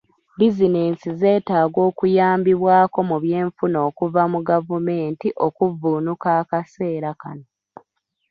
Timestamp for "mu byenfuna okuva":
3.09-4.21